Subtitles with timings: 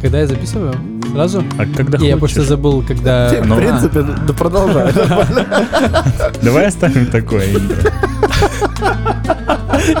[0.00, 0.74] когда я записываю?
[1.12, 1.44] Сразу?
[1.58, 3.28] А когда я просто забыл, когда...
[3.42, 4.92] В Ну, принципе, да продолжай.
[6.42, 7.90] Давай оставим такое интро.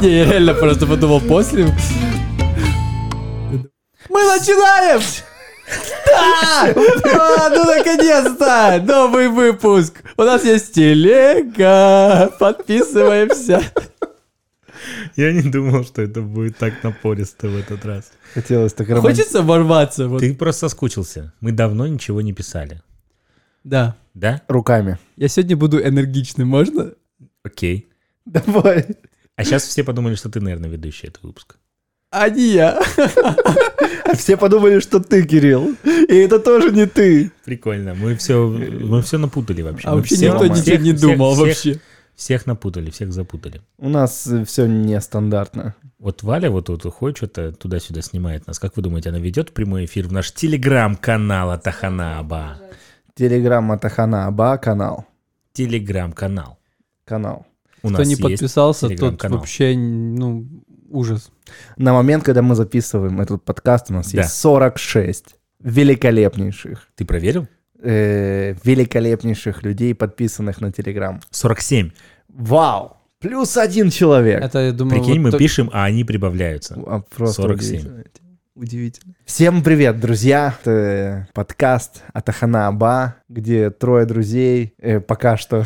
[0.00, 1.64] Не, я реально просто подумал после.
[4.08, 5.00] Мы начинаем!
[6.06, 6.74] Да!
[7.18, 8.82] А, ну наконец-то!
[8.84, 10.02] Новый выпуск!
[10.16, 12.30] У нас есть телега!
[12.38, 13.62] Подписываемся!
[15.20, 18.10] Я не думал, что это будет так напористо в этот раз.
[18.34, 19.10] Хотелось так романтично.
[19.24, 20.08] Хочется ворваться?
[20.08, 20.20] Вот.
[20.20, 21.32] Ты просто соскучился.
[21.40, 22.80] Мы давно ничего не писали.
[23.64, 23.96] Да.
[24.14, 24.40] Да?
[24.48, 24.98] Руками.
[25.16, 26.92] Я сегодня буду энергичным, можно?
[27.44, 27.88] Окей.
[28.24, 28.86] Давай.
[29.36, 31.56] А сейчас все подумали, что ты, наверное, ведущий этого выпуска.
[32.10, 32.80] А не я.
[34.14, 35.76] Все подумали, что ты, Кирилл.
[35.84, 37.30] И это тоже не ты.
[37.44, 37.94] Прикольно.
[37.94, 39.86] Мы все, мы все напутали вообще.
[39.86, 41.60] А Мы вообще всех- никто ничего не думал всех- вообще.
[41.72, 41.82] Всех
[42.46, 43.60] напутали, всех запутали.
[43.78, 45.74] У нас все нестандартно.
[45.98, 48.58] Вот Валя вот тут уходит, что-то туда-сюда снимает нас.
[48.58, 52.58] Как вы думаете, она ведет прямой эфир в наш телеграм-канал Атаханаба?
[53.14, 55.06] Телеграм Атахана Аба канал.
[55.52, 56.58] Телеграм-канал.
[57.04, 57.46] Канал.
[57.82, 60.46] У Кто нас не подписался, тот вообще, ну,
[60.88, 61.30] ужас.
[61.76, 64.22] На момент, когда мы записываем этот подкаст, у нас Да.
[64.22, 67.48] есть 46 великолепнейших, Ты проверил?
[67.82, 71.20] Э, великолепнейших людей, подписанных на Телеграм.
[71.30, 71.90] 47.
[72.28, 72.96] Вау!
[73.20, 74.42] Плюс один человек.
[74.42, 76.74] Это, я думаю, Прикинь, вот мы то- пишем, а они прибавляются.
[76.86, 77.78] А, просто 47.
[77.80, 78.04] Удивительно.
[78.54, 79.14] Удивительно.
[79.24, 80.54] Всем привет, друзья.
[80.62, 85.64] Это подкаст Атахана Аба, где трое друзей, э, пока что,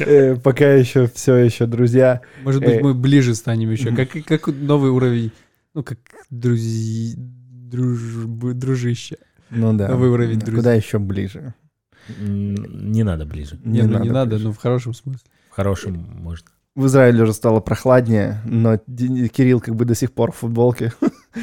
[0.00, 2.20] э, пока еще все еще друзья.
[2.42, 3.94] Может быть, Э, мы ближе станем еще.
[3.94, 5.32] Как, как новый уровень,
[5.74, 5.98] ну, как
[6.30, 7.14] друзи...
[7.16, 9.18] дружбы- дружище.
[9.50, 9.88] Ну да.
[9.88, 10.60] Новый уровень Да, друзей.
[10.60, 11.54] Куда еще ближе?
[12.18, 13.58] Не надо ближе.
[13.64, 14.44] Не, ну не надо, ближе.
[14.44, 15.28] ну в хорошем смысле.
[15.50, 16.48] В хорошем можно.
[16.74, 20.92] В Израиле уже стало прохладнее, но Кирилл как бы до сих пор в футболке.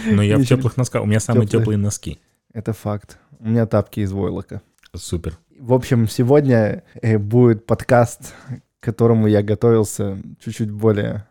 [0.10, 1.04] Но я в теплых носках.
[1.04, 2.20] У меня самые теплые носки.
[2.54, 3.18] Это факт.
[3.40, 4.62] У меня тапки из войлока.
[4.96, 5.38] Супер.
[5.60, 8.34] В общем, сегодня э, будет подкаст,
[8.80, 11.28] к которому я готовился чуть-чуть более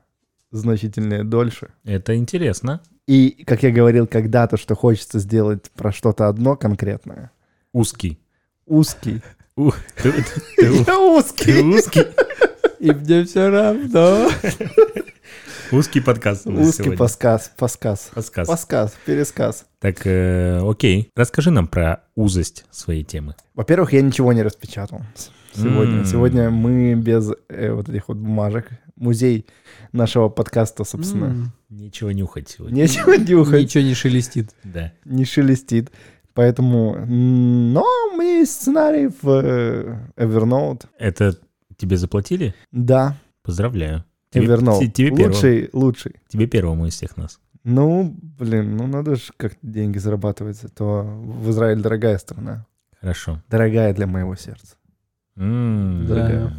[0.51, 1.69] значительно и дольше.
[1.85, 2.83] Это интересно.
[3.07, 7.31] И, как я говорил когда-то, что хочется сделать про что-то одно конкретное.
[7.73, 8.19] Узкий.
[8.67, 9.21] Узкий.
[9.57, 9.71] У,
[10.03, 10.15] ты-
[10.59, 11.61] Я ты узкий.
[11.61, 12.07] узкий.
[12.81, 14.31] И мне все равно.
[15.71, 17.51] Узкий подкаст Узкий подсказ.
[17.57, 18.11] Подсказ.
[18.15, 18.49] Подсказ.
[18.49, 18.95] Подсказ.
[19.05, 19.67] Пересказ.
[19.81, 21.11] Так, э, окей.
[21.15, 23.35] Расскажи нам про узость своей темы.
[23.55, 25.03] Во-первых, я ничего не распечатал
[25.55, 25.99] сегодня.
[25.99, 26.05] М.
[26.05, 28.69] Сегодня мы без э, вот этих вот бумажек.
[28.97, 29.47] Музей
[29.93, 31.25] нашего подкаста, собственно.
[31.27, 32.83] М, Ничего нюхать сегодня.
[32.83, 34.51] Нечего нюхать, Ничего не шелестит.
[34.65, 34.93] Да.
[35.05, 35.91] не шелестит.
[36.35, 40.87] Поэтому, м, но у меня есть сценарий в э, Evernote.
[40.99, 41.39] Это
[41.77, 42.55] тебе заплатили?
[42.73, 44.05] Да, Поздравляю.
[44.31, 44.81] Тебе, Evernote.
[44.81, 45.27] те- тебе первому.
[45.35, 46.15] лучший, лучший.
[46.29, 47.39] Тебе первому из всех нас.
[47.63, 50.63] Ну, блин, ну надо же как-то деньги зарабатывать.
[50.65, 52.67] а То в Израиле дорогая страна.
[53.01, 53.43] Хорошо.
[53.49, 54.77] Дорогая для моего сердца.
[55.37, 56.53] М, Дорогая.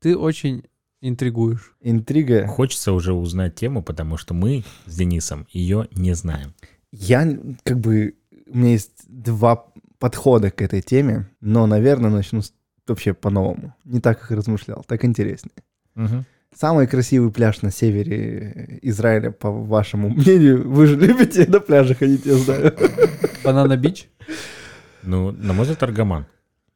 [0.00, 0.64] Ты очень
[1.00, 1.74] интригуешь.
[1.80, 2.46] Интрига.
[2.46, 6.54] Хочется уже узнать тему, потому что мы с Денисом ее не знаем.
[6.92, 8.14] Я как бы...
[8.46, 9.66] У меня есть два
[9.98, 12.52] подхода к этой теме, но, наверное, начну с-
[12.86, 13.74] вообще по-новому.
[13.84, 15.54] Не так, как размышлял, так интереснее.
[15.94, 16.24] Мгм.
[16.52, 22.26] Самый красивый пляж на севере Израиля, по вашему мнению, вы же любите на пляже ходить,
[22.26, 22.74] я знаю.
[23.44, 24.08] Банана Бич?
[25.04, 26.26] Ну, на мой взгляд, Аргаман.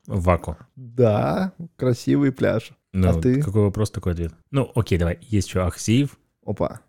[0.06, 0.56] Ваку.
[0.76, 2.70] Да, красивый пляж.
[2.94, 3.42] Ну, А ты?
[3.42, 4.32] какой вопрос, такой ответ.
[4.52, 5.18] Ну, окей, давай.
[5.20, 6.16] Есть еще Ахсиев,
[6.46, 6.80] Опа.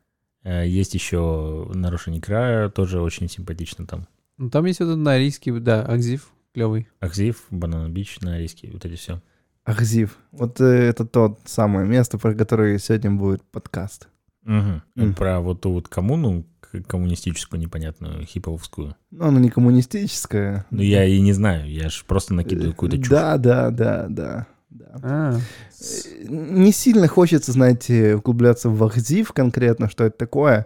[0.44, 4.08] э, есть еще Нарушение края, тоже очень симпатично там.
[4.38, 6.88] Ну, там есть этот норийский, да, Акзив, клевый.
[7.00, 9.20] Ахзив, Банана Бич, Норильский, вот эти все.
[9.64, 10.18] Ахзив.
[10.32, 14.08] Вот э, это то самое место, про которое сегодня будет подкаст.
[14.46, 14.82] Угу.
[14.96, 15.14] Мгм.
[15.16, 16.46] Про вот ту вот коммуну,
[16.88, 18.96] коммунистическую непонятную, хиповскую.
[19.10, 20.66] Но оно не коммунистическое.
[20.70, 23.10] Ну, я и не знаю, я же просто накидываю какую-то чушь.
[23.10, 24.48] Да, да, да, да.
[24.76, 25.00] Да.
[25.04, 30.66] А, Э, Не сильно хочется, знаете, углубляться в Ахзив конкретно, что это такое.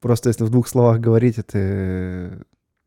[0.00, 2.38] Просто если в двух словах говорить, это э,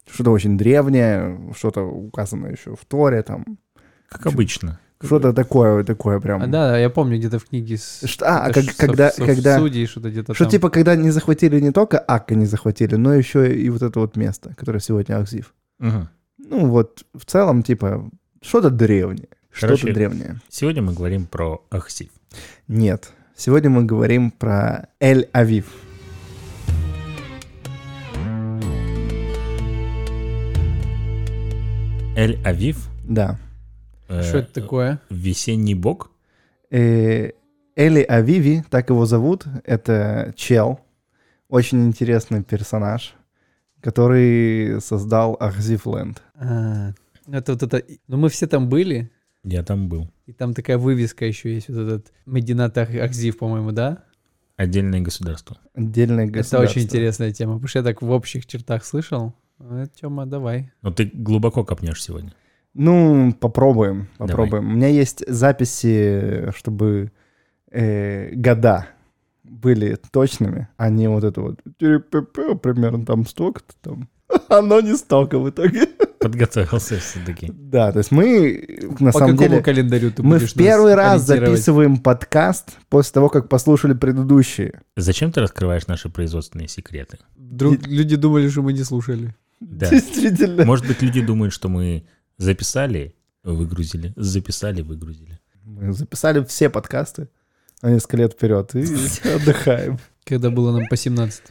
[0.09, 3.45] что-то очень древнее, что-то указано еще в Торе, там,
[4.09, 4.79] Как обычно.
[5.03, 6.41] что-то такое, такое прям.
[6.43, 8.01] а, да, я помню где-то в книге с...
[8.05, 10.51] Что- а, как- со- когда- со- когда- Судьи, что-то где-то Что там.
[10.51, 14.17] типа, когда не захватили не только Акка не захватили, но еще и вот это вот
[14.17, 15.53] место, которое сегодня Ахзив.
[15.79, 16.09] Мгм.
[16.37, 18.09] Ну вот, в целом, типа,
[18.41, 19.27] что-то древнее.
[19.67, 20.39] Что-то древнее.
[20.49, 22.09] Сегодня мы говорим про Ахсив.
[22.67, 23.11] Нет.
[23.35, 25.65] Сегодня мы говорим про Эль-Авив.
[32.15, 32.89] Эль-Авив.
[33.03, 33.37] Да.
[34.07, 34.99] э, Что это такое?
[35.09, 36.11] Весенний бог.
[36.69, 37.31] Э,
[37.75, 40.81] Эли Авиви, так его зовут, это чел,
[41.47, 43.15] очень интересный персонаж.
[43.81, 46.21] который создал Ахзифленд.
[46.35, 46.91] А,
[47.31, 47.81] это вот это...
[48.07, 49.09] Ну, мы все там были,
[49.43, 50.09] Я там был.
[50.25, 54.03] и там такая вывеска еще есть, вот этот Мединат Ахзив, по-моему, да?
[54.57, 55.57] Отдельное государство.
[55.73, 56.69] Отдельное Это государство.
[56.69, 59.33] очень интересная тема, потому что я так в общих чертах слышал.
[59.57, 60.71] Ну, Тёма, давай.
[60.81, 62.33] Но ты глубоко копнешь сегодня.
[62.73, 64.29] Ну, попробуем, Давай.
[64.29, 64.67] попробуем.
[64.67, 67.11] У меня есть записи, чтобы
[67.71, 68.87] э, года
[69.43, 74.09] были точными, а не вот это вот примерно там столько-то там.
[74.49, 75.87] Оно не столько в итоге.
[76.19, 77.51] Подготовился все-таки.
[77.53, 81.25] Да, то есть мы на По самом какому деле календарю ты мы в первый раз
[81.25, 84.81] записываем подкаст после того, как послушали предыдущие.
[84.97, 87.19] Зачем ты раскрываешь наши производственные секреты?
[87.37, 89.33] Вдруг люди думали, что мы не слушали.
[89.59, 89.89] Да.
[89.91, 90.65] Действительно.
[90.65, 92.05] Может быть, люди думают, что мы
[92.37, 95.39] записали, выгрузили, записали, выгрузили.
[95.63, 97.29] Мы записали все подкасты
[97.81, 98.83] на несколько лет вперед и
[99.35, 99.99] отдыхаем.
[100.25, 101.43] Когда было нам по 17.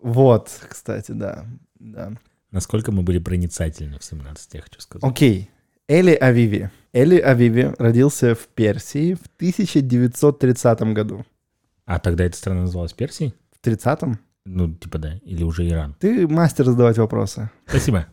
[0.00, 1.46] Вот, кстати, да.
[1.78, 2.12] да.
[2.54, 5.02] Насколько мы были проницательны в 17, я хочу сказать.
[5.02, 5.50] Окей.
[5.88, 6.70] Эли Авиви.
[6.92, 11.26] Эли Авиви родился в Персии в 1930 году.
[11.84, 13.34] А тогда эта страна называлась Персией?
[13.60, 14.20] В 30-м?
[14.46, 15.14] Ну, типа да.
[15.24, 15.96] Или уже Иран.
[15.98, 17.50] Ты мастер задавать вопросы.
[17.66, 18.06] Спасибо.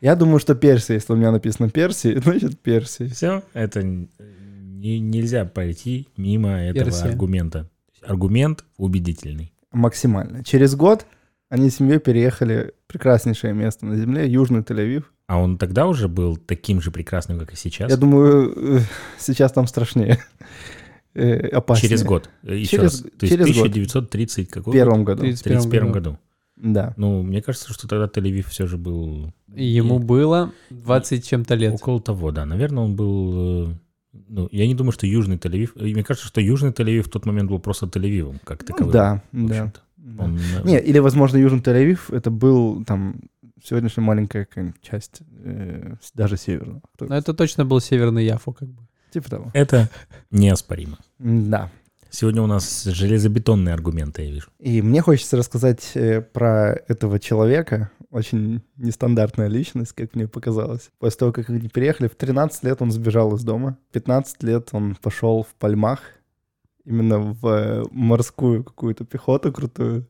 [0.00, 3.08] Я думаю, что Персия, если у меня написано Персия, значит Персия.
[3.08, 7.08] Все, это не- нельзя пройти мимо этого Персия.
[7.08, 7.68] аргумента.
[8.06, 9.52] Аргумент убедительный.
[9.72, 10.44] Максимально.
[10.44, 11.04] Через год
[11.48, 15.04] они с семьей переехали в прекраснейшее место на земле, Южный Тель-Авив.
[15.26, 17.90] А он тогда уже был таким же прекрасным, как и сейчас?
[17.90, 18.80] Я думаю, э,
[19.18, 20.18] сейчас там страшнее.
[21.14, 21.88] Э, Опаснее.
[21.88, 22.30] Через год.
[22.44, 23.00] Э, Еще Через- раз.
[23.00, 23.66] То есть через год.
[23.66, 25.22] 1930 какой В первом году.
[25.22, 26.18] 31 31 году.
[26.56, 26.94] Да.
[26.96, 29.32] Ну, мне кажется, что тогда Тель-Авив все же был...
[29.54, 31.74] И Ему было 20 чем-то лет.
[31.74, 32.44] Около того, да.
[32.44, 33.74] Наверное, он был...
[34.12, 35.70] Ну, я не думаю, что Южный Тель-Авив...
[35.74, 38.92] Мне кажется, что Южный Тель-Авив в тот момент был просто Тель-Авивом, как таковым.
[38.92, 39.72] Да, в да.
[40.14, 40.54] Общем-то.
[40.54, 40.60] да.
[40.60, 43.20] Он, Не, или, возможно, Южный Тель-Авив это был там
[43.62, 44.46] сегодняшняя маленькая
[44.82, 46.82] часть, э, даже северного.
[47.00, 48.82] Но это точно был Северный Яфу, как бы.
[49.10, 49.50] Типа того.
[49.54, 49.88] Это
[50.30, 50.98] неоспоримо.
[51.18, 51.70] Да.
[52.10, 54.48] Сегодня у нас железобетонные аргументы, я вижу.
[54.58, 57.90] И мне хочется рассказать э, про этого человека.
[58.10, 60.90] Очень нестандартная личность, как мне показалось.
[60.98, 63.76] После того, как они переехали, в 13 лет он сбежал из дома.
[63.90, 66.00] В 15 лет он пошел в Пальмах.
[66.88, 70.06] Именно в э, морскую какую-то пехоту крутую.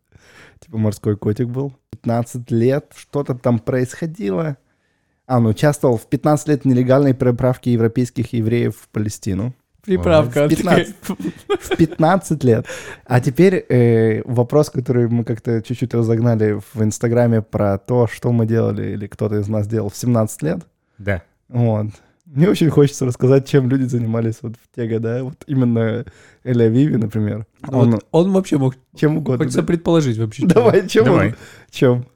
[0.60, 1.76] Типа морской котик был.
[1.90, 4.56] 15 лет что-то там происходило.
[5.26, 9.54] А, ну участвовал в 15 лет нелегальной переправке европейских евреев в Палестину.
[9.82, 10.46] Приправка.
[10.46, 10.96] В 15,
[11.48, 12.66] в 15 лет.
[13.04, 18.46] А теперь э, вопрос, который мы как-то чуть-чуть разогнали в Инстаграме про то, что мы
[18.46, 20.60] делали или кто-то из нас делал в 17 лет.
[20.98, 21.22] Да.
[21.48, 21.88] Вот.
[22.30, 25.24] Мне очень хочется рассказать, чем люди занимались вот в те года.
[25.24, 26.04] Вот именно
[26.44, 27.46] Эля Виви, например.
[27.66, 29.38] Он Вот он вообще мог чем угодно.
[29.38, 29.66] хочется да.
[29.66, 30.42] предположить вообще.
[30.42, 30.48] чем.
[30.50, 31.28] Давай, чем Давай.
[31.28, 31.34] он?
[31.70, 32.06] Чем?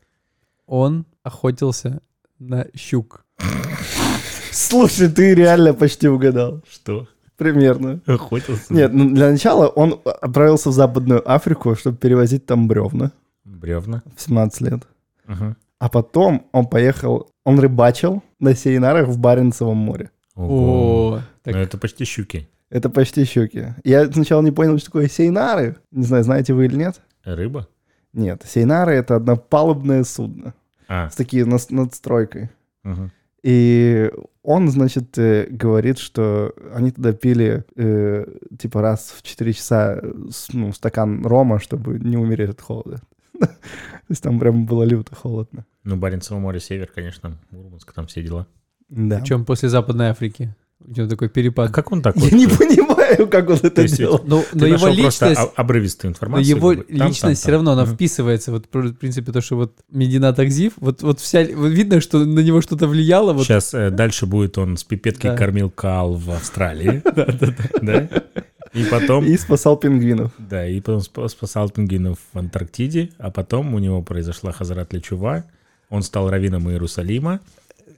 [0.66, 2.02] Он охотился
[2.38, 3.24] на щук.
[4.50, 6.62] Слушай, ты реально почти угадал.
[6.70, 7.08] Что?
[7.38, 8.00] Примерно.
[8.06, 8.72] Охотился?
[8.72, 13.12] Нет, ну, для начала он отправился в Западную Африку, чтобы перевозить там бревна
[13.44, 14.02] Бревна.
[14.14, 14.82] в 17 лет.
[15.26, 15.56] Ага.
[15.78, 20.10] А потом он поехал, он рыбачил на сейнарах в Баренцевом море.
[20.34, 21.14] Ого.
[21.16, 22.48] О, так Ну, это почти щуки.
[22.70, 23.74] Это почти щуки.
[23.84, 25.76] Я сначала не понял, что такое сейнары.
[25.90, 27.00] Не знаю, знаете вы или нет?
[27.24, 27.68] Рыба?
[28.12, 30.54] Нет, сейнары— это однопалубное судно
[30.88, 32.48] А, с такие нас- надстройкой.
[32.84, 33.10] ага.
[33.42, 34.10] И
[34.44, 38.24] он, значит, э, говорит, что они туда пили э,
[38.58, 40.12] типа раз в 4 часа э,
[40.52, 43.00] ну, стакан рома, чтобы не умереть от холода.
[43.40, 43.48] То
[44.08, 45.64] есть там прям было люто холодно.
[45.84, 48.46] Ну, Баренцево море, север, конечно, Мурманск, там все дела.
[48.88, 49.18] Да.
[49.20, 50.54] причем после Западной Африки.
[50.84, 51.70] У него такой перепад.
[51.70, 54.20] А как он так Я не понимаю, как он это есть делал.
[54.24, 56.56] Ну, Ты но его личность, обрывистую но информацию.
[56.56, 57.54] его там, личность там, все там.
[57.54, 58.50] равно, она вписывается.
[58.50, 62.40] Вот, в принципе, то, что вот Медина Такзив, вот, вот вся, вот видно, что на
[62.40, 63.32] него что-то влияло.
[63.32, 65.36] Вот, Сейчас э, дальше будет он с пипеткой Да.
[65.36, 67.00] кормил кал в Австралии.
[67.82, 68.08] Да?
[68.74, 69.24] И потом...
[69.26, 70.32] И спасал пингвинов.
[70.38, 75.44] Да, и потом спа- спасал пингвинов в Антарктиде, а потом у него произошла Хазарат Лечува,
[75.92, 77.40] он стал раввином Иерусалима,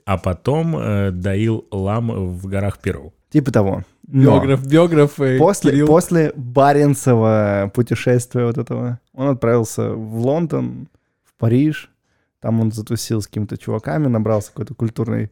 [0.04, 3.14] а потом э, доил лам в горах Перу.
[3.30, 3.84] Типа того.
[4.06, 5.86] Но биограф, биограф э, после, Кирилл.
[5.86, 10.88] после Баренцева путешествия вот этого, он отправился в Лондон,
[11.24, 11.88] в Париж.
[12.40, 15.30] Там он затусил с какими-то чуваками, набрался какой-то культурной...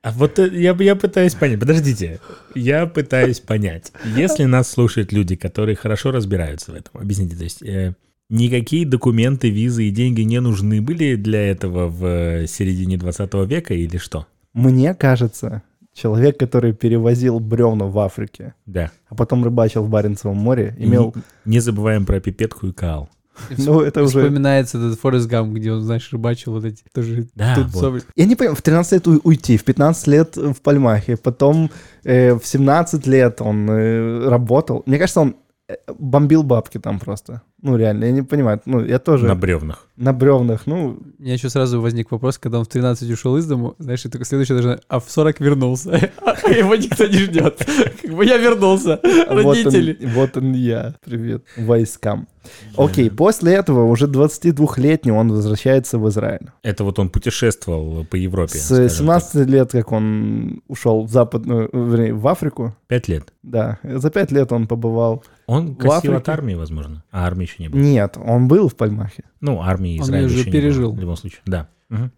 [0.00, 2.20] А вот э, я, я пытаюсь понять, подождите,
[2.54, 7.62] я пытаюсь понять, если нас слушают люди, которые хорошо разбираются в этом, объясните, то есть
[7.62, 7.94] э,
[8.30, 13.74] никакие документы, визы и деньги не нужны были для этого в э, середине 20 века
[13.74, 14.26] или что?
[14.54, 15.62] Мне кажется,
[15.94, 18.90] человек, который перевозил бревна в Африке, Да.
[19.08, 21.12] а потом рыбачил в Баренцевом море, И имел...
[21.44, 23.08] Не, не забываем про пипетку и каал.
[23.56, 24.18] Ну, это уже...
[24.20, 27.80] Вспоминается этот Форест Гам, где он, знаешь, рыбачил вот эти тоже Да, тут вот.
[27.80, 28.02] соболь.
[28.16, 31.70] Я не понимаю, в 13 лет уй- уйти, в 15 лет в Пальмахе, потом
[32.02, 34.82] э, в 17 лет он э, работал.
[34.86, 35.36] Мне кажется, он
[35.68, 37.42] э, бомбил бабки там просто.
[37.60, 38.60] Ну, реально, я не понимаю.
[38.66, 39.86] Ну, я тоже На на, бревнах.
[39.96, 43.74] бревнах, ну, У меня еще сразу возник вопрос, когда он в 13 ушел из дому,
[43.78, 46.10] знаешь, и только следующее даже, а в 40 вернулся.
[46.24, 47.58] А его никто не ждет.
[48.02, 49.00] Как бы я вернулся.
[49.02, 49.98] вот Родители.
[50.04, 50.94] он, вот он я.
[51.04, 51.44] Привет.
[51.56, 52.28] Войскам.
[52.76, 56.48] Окей, после этого уже 22-летний он возвращается в Израиль.
[56.62, 58.56] Это вот он путешествовал по Европе.
[58.58, 62.74] С скажем 17 лет, как он ушел в западную, вернее, в Африку.
[62.86, 63.32] Пять лет.
[63.42, 65.24] да, за 5 лет он побывал.
[65.46, 67.04] Он косил от армии, возможно.
[67.10, 67.80] А армии еще не было.
[67.80, 69.24] Нет, он был в Пальмахе.
[69.40, 70.92] Ну, армии Он Израиля её же еще не было, пережил.
[70.92, 71.40] в любом случае.
[71.46, 71.68] Да.
[71.88, 72.12] Мгм.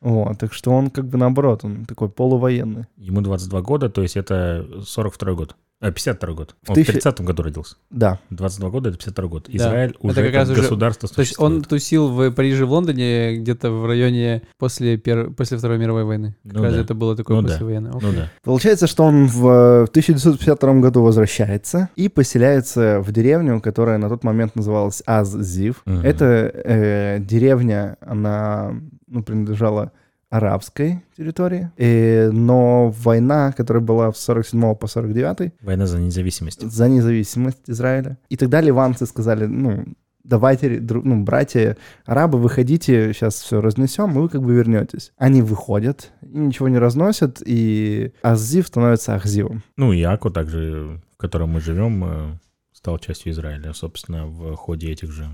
[0.00, 2.86] Вот, так что он как бы наоборот, он такой полувоенный.
[2.96, 5.56] Ему 22 года, то есть это 42 год.
[5.82, 6.54] А, 52 год.
[6.62, 7.76] В Он тысяча- в 30 году родился.
[7.90, 9.46] Да, 22 года— это 52 год.
[9.48, 9.56] Да.
[9.56, 13.36] Израиль Это уже как раз уже- государство То есть он тусил в Париже, в Лондоне,
[13.38, 15.30] где-то в районе после, пер...
[15.30, 16.34] после Второй мировой войны.
[16.44, 16.80] Как Ну раз да.
[16.82, 17.48] это было такое Ну да.
[17.48, 17.92] послевоенное.
[17.92, 18.28] Ну да.
[18.44, 24.22] Получается, что он в э, 1952 году возвращается и поселяется в деревню, которая на тот
[24.22, 25.80] момент называлась Аз-Зив.
[25.86, 26.00] Мгм.
[26.04, 28.74] Это э, деревня, она
[29.08, 29.92] ну, принадлежала
[30.30, 36.60] арабской территории, Э, но война, которая была с 47 по 49 Война за независимость.
[36.62, 38.16] за независимость Израиля.
[38.30, 39.84] И тогда ливанцы сказали, ну,
[40.24, 45.12] давайте, ну, братья арабы, выходите, сейчас все разнесем, и вы как бы вернетесь.
[45.16, 49.62] Они выходят, и ничего не разносят, и Азив становится Ахзивом.
[49.76, 52.38] Ну и Аку также, в котором мы живем, э,
[52.72, 55.26] стал частью Израиля, собственно, в ходе этих же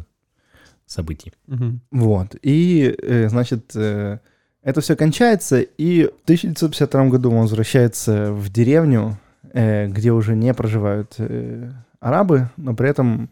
[0.87, 1.33] событий.
[1.47, 1.81] Мгм.
[1.91, 2.37] Вот.
[2.43, 4.21] И, э, значит, э,
[4.67, 9.17] это все кончается, и в 1952 году он возвращается в деревню,
[9.53, 11.71] э, где уже не проживают э,
[12.01, 13.31] арабы, но при этом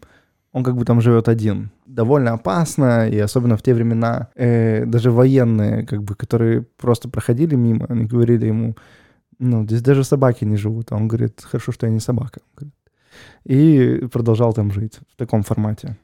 [0.53, 1.71] он как бы там живет один.
[1.85, 7.55] Довольно опасно, и особенно в те времена э, даже военные, как бы, которые просто проходили
[7.55, 8.75] мимо, они говорили ему,
[9.37, 10.93] ну, здесь даже собаки не живут.
[10.93, 12.39] А он говорит, хорошо, что я не собака.
[13.43, 15.97] И продолжал там жить в таком формате.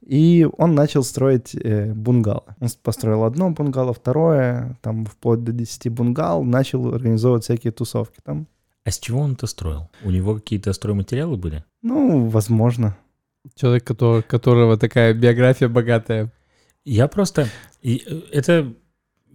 [0.00, 2.56] И он начал строить э, бунгало.
[2.60, 8.46] Он построил одно бунгало, второе, там вплоть до 10 бунгал, начал организовывать всякие тусовки там.
[8.84, 9.90] А с чего он это строил?
[10.02, 11.64] У него какие-то стройматериалы были?
[11.82, 12.96] Ну, возможно.
[13.54, 16.32] Человек, который, которого такая биография богатая.
[16.84, 17.48] Я просто...
[17.82, 18.72] и, э, это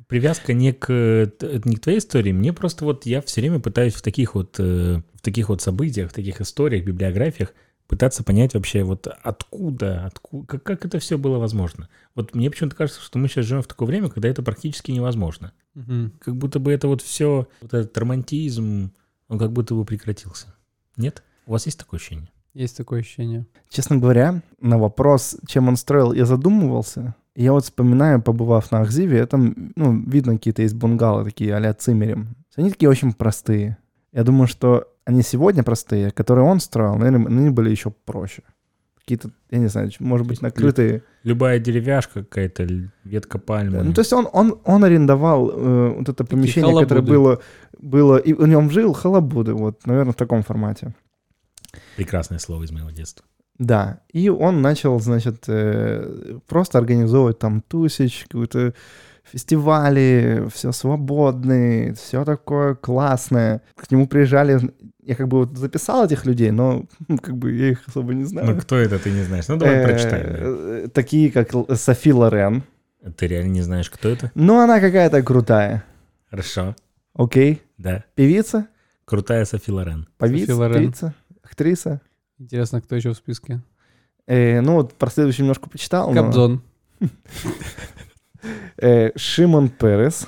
[0.07, 1.31] привязка не к,
[1.65, 2.31] не к твоей истории.
[2.31, 3.05] Мне просто вот...
[3.05, 6.83] Я все время пытаюсь в таких вот, э, в таких вот событиях, в таких историях,
[6.83, 7.53] библиографиях
[7.87, 11.89] пытаться понять вообще вот откуда, откуда как, как это все было возможно.
[12.15, 15.53] Вот мне почему-то кажется, что мы сейчас живем в такое время, когда это практически невозможно.
[15.73, 16.13] Мгм.
[16.19, 18.91] Как будто бы это вот все, вот этот романтизм,
[19.27, 20.53] он как будто бы прекратился.
[20.97, 21.23] Нет?
[21.45, 22.29] У вас есть такое ощущение?
[22.53, 23.45] Есть такое ощущение.
[23.69, 27.15] Честно говоря, на вопрос, чем он строил, я задумывался.
[27.35, 32.35] Я вот вспоминаю, побывав на Ахзиве, там, ну, видно какие-то есть бунгало такие а-ля цимерем.
[32.55, 33.77] Они такие очень простые.
[34.13, 38.43] Я думаю, что они сегодня простые, которые он строил, наверное, они были еще проще.
[38.99, 41.03] Какие-то, я не знаю, может быть, накрытые.
[41.23, 42.65] Любая деревяшка какая-то,
[43.03, 43.83] ветка пальмы.
[43.83, 47.11] Ну, то есть он, он, он арендовал э, вот это помещение, которое халабуды.
[47.11, 47.41] было,
[47.79, 50.95] было, и в нем жил халабуды, вот, наверное, в таком формате.
[51.97, 53.25] Прекрасное слово из моего детства.
[53.57, 58.73] Да, и он начал, значит, э, просто организовывать там тусич, какие-то
[59.23, 63.61] фестивали, все свободные, все такое классное.
[63.75, 64.59] К нему приезжали,
[65.01, 68.23] я как бы вот записал этих людей, но ну, как бы я их особо не
[68.25, 68.47] знаю.
[68.55, 69.47] Ну, кто это, ты не знаешь.
[69.47, 70.25] Ну, давай Э, прочитаем.
[70.29, 72.63] э, Такие, как Софи Лорен.
[73.17, 74.31] Ты реально не знаешь, кто это?
[74.35, 75.83] Ну, она какая-то крутая.
[76.29, 76.75] Хорошо.
[77.13, 77.61] Окей.
[77.77, 78.03] Да.
[78.15, 78.67] Певица?
[79.05, 80.07] Крутая Софи Лорен.
[80.17, 80.69] Певица?
[80.69, 81.13] Певица?
[81.43, 82.01] Актриса?
[82.39, 83.61] Интересно, кто еще в списке?
[84.25, 86.13] Э, ну, вот про следующий немножко почитал.
[86.13, 86.61] Кобзон.
[88.83, 90.27] Э, Шимон Перес.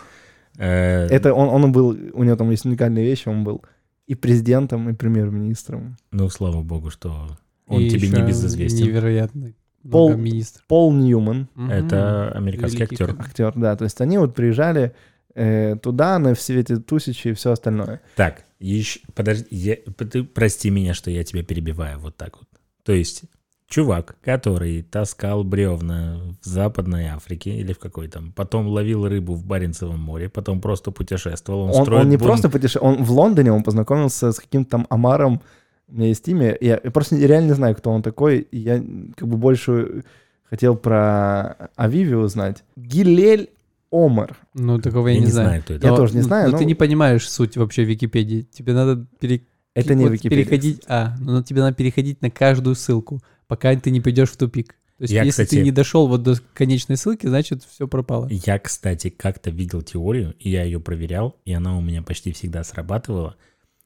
[0.57, 3.61] Э, Это он, он был, у него там есть уникальные вещи, он был
[4.07, 5.97] и президентом, и премьер-министром.
[6.11, 7.27] Ну, слава богу, что
[7.67, 8.85] он И тебе не безызвестен.
[8.85, 9.55] Невероятный.
[9.89, 10.61] Пол- министр.
[10.67, 11.47] Пол Ньюман.
[11.69, 13.15] Это американский Великий актер.
[13.19, 14.93] актер, да, то есть они вот приезжали
[15.35, 18.01] э, туда на все эти тусичи и все остальное.
[18.15, 22.47] Так, еще, подожди, я- ты прости меня, что я тебя перебиваю вот так вот.
[22.83, 23.23] То есть,
[23.67, 29.45] чувак, который таскал бревна в Западной Африке или в какой там, потом ловил рыбу в
[29.45, 33.11] Баренцевом море, потом просто путешествовал, он, Он, строит он не бун- просто путешествовал, он в
[33.11, 35.41] Лондоне, он познакомился с каким-то там Амаром,
[35.87, 38.83] у меня есть имя, я, я просто реально не знаю, кто он такой, и я
[39.15, 40.03] как бы больше
[40.49, 42.63] хотел про Авиви узнать.
[42.75, 43.49] Гилель
[43.91, 44.35] Омар.
[44.53, 45.47] Ну, такого я, Я не не знаю.
[45.49, 45.85] знаю, кто это.
[45.87, 48.41] Я Но- тоже не ну, знаю, Но но- ты не понимаешь суть вообще Википедии.
[48.51, 49.41] Тебе надо пере-
[49.75, 50.43] Это не вот Википедия.
[50.45, 50.81] переходить...
[50.87, 54.75] А, ну тебе надо переходить на каждую ссылку, пока ты не придешь в тупик.
[54.97, 58.27] То есть, Я, если кстати- ты не дошел вот до конечной ссылки, значит, все пропало.
[58.31, 62.63] Я, кстати, как-то видел теорию, и я ее проверял, и она у меня почти всегда
[62.63, 63.35] срабатывала,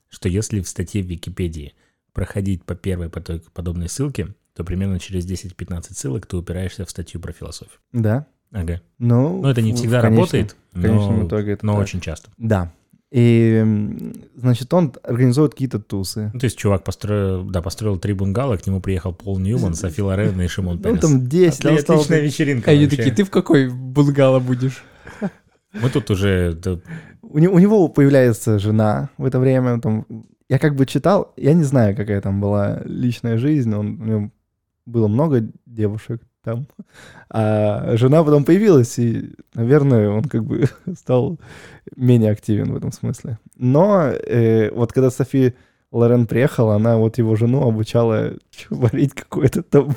[0.08, 1.74] что если в статье в Википедии
[2.13, 6.89] проходить по первой по той подобной ссылке, то примерно через 10-15 ссылок ты упираешься в
[6.91, 7.79] статью про философию.
[7.91, 8.27] Да.
[8.51, 8.81] Ага.
[9.00, 11.74] Ну, Ну, это не в- всегда в конечном- работает, в конечном но, итоге это но
[11.74, 11.81] так.
[11.84, 12.29] очень часто.
[12.38, 12.74] Да.
[13.11, 13.65] И,
[14.35, 16.29] значит, он организует какие-то тусы.
[16.33, 20.01] Ну, то есть чувак построил, да, построил три бунгало, к нему приехал Пол Ньюман, Софи
[20.01, 20.99] Лорен и Шимон Ну, Перес.
[20.99, 22.97] там 10, Отли- стал- Отличная вечеринка Они вообще.
[22.97, 24.83] такие, ты в какой бунгало будешь?
[25.73, 26.59] Мы тут уже...
[27.23, 29.79] У, не- у него появляется жена в это время.
[29.81, 30.05] Там,
[30.47, 33.73] я как бы читал, я не знаю, какая там была личная жизнь.
[33.73, 34.31] Он, у него
[34.85, 36.68] было много девушек там.
[37.29, 40.65] А жена потом появилась, и, наверное, он как бы
[40.98, 41.38] стал
[41.96, 43.38] менее активен в этом смысле.
[43.56, 45.53] Но э, вот когда Софи
[45.91, 48.34] Лорен приехала, она вот его жену обучала
[48.70, 49.96] варить какое-то там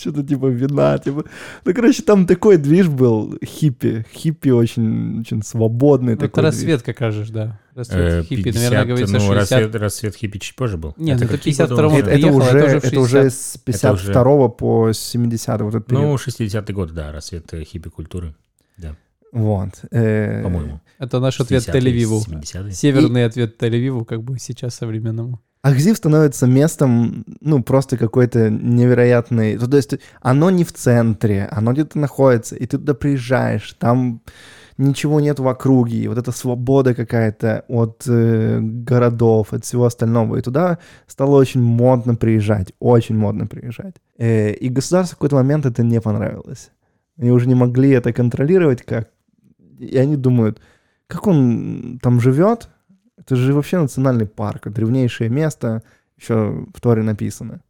[0.00, 1.24] что-то типа вина, типа.
[1.64, 4.04] Ну, короче, там такой движ был хиппи.
[4.14, 6.54] Хиппи очень, очень свободный Это такой движ.
[6.54, 7.58] рассвет, как кажешь, да.
[7.74, 9.36] Рассвет э, хиппи, 50, наверное, говорится, ну, 60.
[9.36, 10.94] рассвет, рассвет хиппи чуть позже был.
[10.96, 12.08] Нет, это какие 52-м годы он Это, жил?
[12.08, 13.32] это приехал, уже, это уже в это уже 60.
[13.32, 16.04] с Это уже- 52 по 70 вот этот период.
[16.04, 18.34] Ну, 60-й год, да, рассвет э, хиппи-культуры,
[19.32, 19.70] вот.
[19.90, 20.80] э, по-моему.
[20.98, 22.24] Это наш ответ 60-е, Тель-Авиву.
[22.26, 22.72] 70-е.
[22.72, 25.40] Северный ответ Тель-Авиву, как бы сейчас современному.
[25.66, 29.56] Ахзив становится местом, ну, просто какой-то невероятный...
[29.56, 34.20] ну, То есть оно не в центре, оно где-то находится, и ты туда приезжаешь, там
[34.78, 40.36] ничего нет в округе, и вот эта свобода какая-то от э, городов, от всего остального.
[40.36, 43.96] И туда стало очень модно приезжать, очень модно приезжать.
[44.18, 46.70] Э, и государству в какой-то момент это не понравилось.
[47.18, 49.08] Они уже не могли это контролировать как.
[49.80, 50.60] И они думают,
[51.08, 52.68] как он там живет,
[53.16, 55.82] это же вообще национальный парк, древнейшее место,
[56.18, 57.60] еще в Торе написано.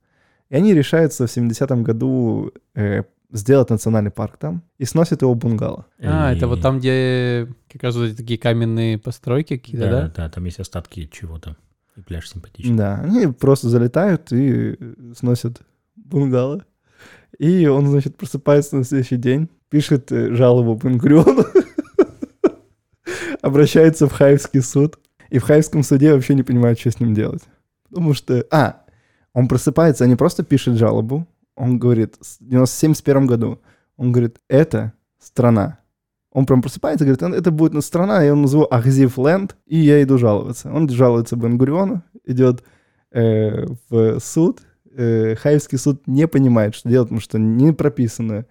[0.48, 5.86] И они решаются в 70-м году э, сделать национальный парк там и сносят его бунгало.
[6.00, 10.00] А, это И- вот там, где как раз вот эти такие каменные постройки какие-то, Да,
[10.02, 10.12] да?
[10.16, 11.56] да, там есть остатки чего-то.
[11.96, 12.76] И пляж симпатичный.
[12.76, 14.76] Да, они просто залетают и
[15.16, 15.62] сносят
[15.96, 16.64] бунгало.
[17.38, 21.44] И он, значит, просыпается на следующий день, пишет э, жалобу Бенгуриону,
[23.42, 24.98] обращается в Хаевский суд.
[25.30, 27.42] И в Хаевском суде вообще не понимают, что с ним делать.
[27.88, 28.44] Потому что...
[28.50, 28.82] А,
[29.32, 31.26] он просыпается, а не просто пишет жалобу.
[31.56, 33.60] Он говорит, в 1971 году,
[33.96, 35.78] он говорит, это страна.
[36.32, 40.18] Он прям просыпается говорит, «Это- будет страна, я его назову Ахзив Ленд, и я иду
[40.18, 40.70] жаловаться.
[40.70, 42.62] Он жалуется Бенгуриону, идет
[43.10, 44.60] э, в суд.
[44.94, 48.44] Э, Хаевский суд не понимает, что делать, потому что не прописано,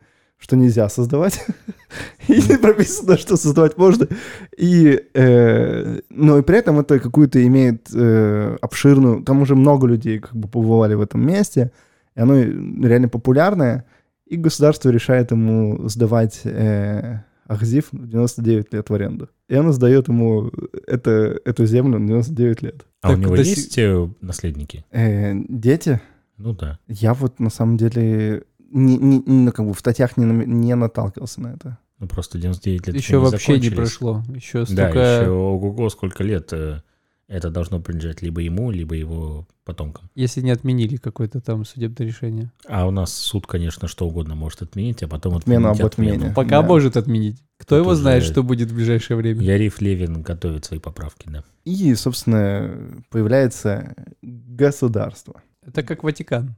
[0.46, 1.44] что нельзя создавать.
[2.28, 4.08] И прописано, что создавать можно.
[4.56, 9.24] И, э, но и при этом это какую-то имеет э, обширную...
[9.24, 11.72] Там уже много людей как бы побывали в этом месте,
[12.16, 13.86] и оно реально популярное.
[14.28, 19.30] И государство решает ему сдавать э, Ахзив в 99 лет в аренду.
[19.50, 20.52] И оно сдает ему
[20.86, 22.86] это, эту землю на 99 лет.
[23.02, 24.86] А у Так, него до си- есть э, наследники?
[24.92, 26.00] Э, дети,
[26.38, 26.78] Ну да.
[26.88, 30.76] я вот на самом деле не, не- не, ну, как бы в статьях не, не
[30.76, 31.78] наталкивался на это.
[32.00, 34.24] Ну просто 99 лет Еще вообще не прошло.
[34.34, 35.00] Еще Да, столько...
[35.22, 36.82] еще ого-го, сколько лет э,
[37.30, 40.10] это должно принадлежать либо ему, либо его потомкам.
[40.14, 42.52] Если не отменили какое-то там судебное решение.
[42.68, 46.12] А у нас суд, конечно, что угодно может отменить, а потом Отмену отменить об отмене.
[46.18, 46.34] отмену.
[46.36, 46.68] Пока Да.
[46.68, 47.42] может отменить.
[47.58, 49.42] Кто Тут его знает, что будет в ближайшее время?
[49.42, 51.44] Яриф Левин готовит свои поправки, да.
[51.64, 55.42] И, собственно, появляется государство.
[55.66, 56.56] Это как Ватикан.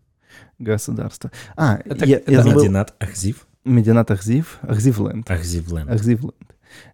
[0.60, 1.32] Государство.
[1.56, 2.62] А, Это- я, я это забыл.
[2.64, 3.48] Мединат Ахзив.
[3.66, 4.60] Мединат Ахзив.
[4.62, 5.30] Ахзивленд.
[5.30, 5.90] Ахзивленд.
[5.90, 6.36] Ахзивленд.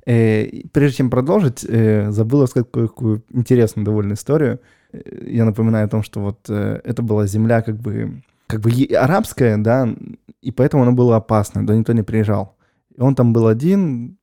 [0.05, 4.59] Э, прежде чем продолжить, э, забыл рассказать какую интересную довольно историю.
[4.91, 8.71] Э, Я напоминаю о том, что вот э, это была земля как бы, как бы
[8.95, 9.87] арабская, да,
[10.41, 12.55] и поэтому она была опасна, да никто не приезжал.
[12.95, 14.17] И он там был один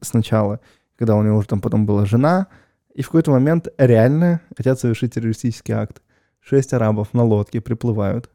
[0.00, 0.60] сначала,
[0.98, 2.46] когда у него уже там потом была жена,
[2.94, 6.02] и в какой-то момент реально хотят совершить террористический акт.
[6.40, 8.28] Шесть арабов на лодке приплывают,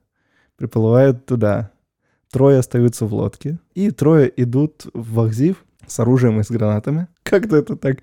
[0.57, 1.71] приплывают туда,
[2.31, 7.07] трое остаются в лодке, и трое идут в Ахзив с оружием и с гранатами.
[7.23, 7.99] Как-то это так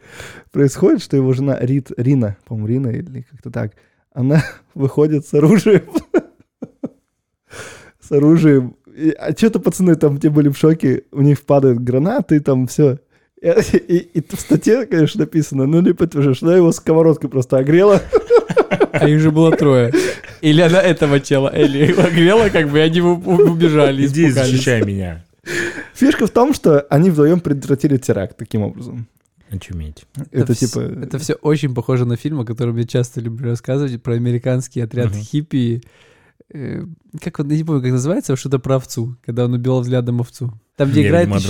[0.53, 3.73] происходит, что его жена Рит, Рина, по-моему, Рина или как-то так,
[4.13, 4.43] она
[4.75, 5.83] выходит с оружием.
[8.01, 8.77] С оружием.
[9.19, 12.99] А что-то пацаны там те были в шоке, у них падают гранаты, там все.
[13.41, 18.01] И, и- и в статье, конечно, написано, ну не подтверждаешь, она его сковородкой просто огрела.
[18.93, 19.93] А их же было трое.
[20.41, 24.51] Или она этого тела Элли его огрела, как бы, и они убежали, Иди испугались.
[24.51, 25.25] защищай меня.
[25.95, 29.07] Фишка в том, что они вдвоем предотвратили теракт таким образом.
[29.51, 30.05] Очуметь.
[30.31, 30.81] Это, вс- типа...
[31.05, 35.11] Это все очень похоже на фильм, о котором я часто люблю рассказывать, про американский отряд
[35.11, 35.21] Мгм.
[35.21, 35.89] хиппи, э,
[37.23, 40.53] как он, я не помню, как называется, что-то про овцу, когда он убивал взглядом овцу.
[40.77, 41.41] Там, где Я, играет видимо,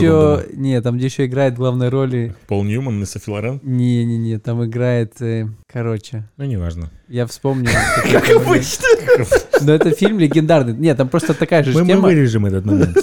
[0.43, 0.47] еще...
[0.57, 2.35] Не, там, где еще играет главной роли...
[2.49, 3.61] Пол Ньюман и Софи Лорен?
[3.63, 5.21] Не-не-не, там играет...
[5.21, 6.91] э, короче, Ну, неважно.
[7.09, 7.71] я вспомнил.
[8.11, 8.85] Как обычно.
[9.61, 10.75] Но это фильм легендарный.
[10.75, 12.03] Нет, там просто такая же Мы, мы тема.
[12.09, 12.97] вырежем этот момент.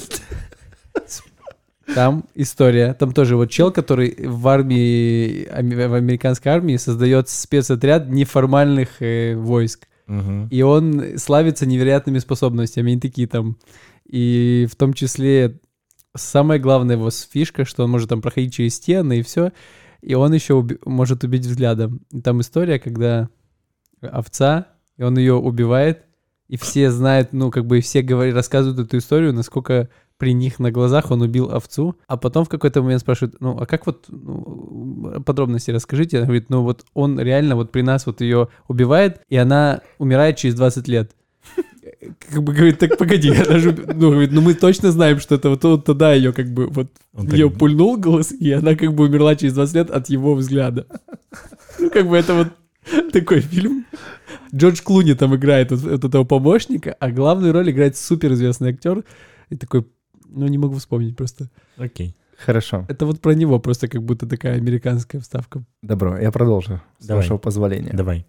[1.95, 2.93] Там история.
[2.93, 9.87] Там тоже вот чел, который в армии, в американской армии создает спецотряд неформальных э, войск.
[10.49, 12.91] И он славится невероятными способностями.
[12.91, 13.57] Они такие там.
[14.05, 15.59] И в том числе
[16.15, 19.51] самая главная его фишка, что он может там проходить через стены и все.
[20.01, 22.01] И он еще уби- может убить взглядом.
[22.11, 23.29] И там история, когда
[24.01, 24.67] овца,
[24.97, 26.05] и он ее убивает,
[26.47, 30.69] и все знают, ну, как бы все говорят, рассказывают эту историю, насколько при них на
[30.69, 35.23] глазах он убил овцу, а потом в какой-то момент спрашивают, ну, а как вот, ну,
[35.25, 39.37] подробности расскажите, она говорит, ну, вот он реально вот при нас вот ее убивает, и
[39.37, 41.11] она умирает через 20 лет.
[42.29, 45.49] Как бы говорит, так погоди, она же, ну, говорит, ну мы точно знаем, что это
[45.49, 48.93] вот он тогда ее как бы вот Он так- ее пульнул голос, и она как
[48.93, 50.85] бы умерла через 20 лет от его взгляда.
[51.79, 53.85] Ну, как бы это вот такой фильм.
[54.53, 59.03] Джордж Клуни там играет вот, вот этого помощника, а главную роль играет суперизвестный актер.
[59.49, 59.85] И такой,
[60.29, 61.49] ну, не могу вспомнить просто.
[61.77, 62.15] Окей.
[62.37, 62.85] Хорошо.
[62.87, 65.63] Это вот про него просто как будто такая американская вставка.
[65.81, 67.21] Добро, я продолжу, с Давай.
[67.23, 67.91] вашего позволения.
[67.93, 68.25] Давай.